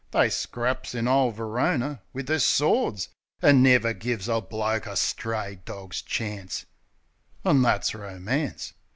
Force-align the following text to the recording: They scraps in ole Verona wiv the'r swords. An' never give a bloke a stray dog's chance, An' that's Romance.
They 0.09 0.31
scraps 0.31 0.95
in 0.95 1.07
ole 1.07 1.29
Verona 1.29 2.01
wiv 2.11 2.25
the'r 2.25 2.39
swords. 2.39 3.09
An' 3.39 3.61
never 3.61 3.93
give 3.93 4.27
a 4.27 4.41
bloke 4.41 4.87
a 4.87 4.95
stray 4.95 5.59
dog's 5.63 6.01
chance, 6.01 6.65
An' 7.45 7.61
that's 7.61 7.93
Romance. 7.93 8.73